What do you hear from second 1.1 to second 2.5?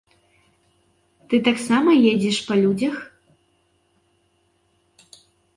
Ты таксама ездзіш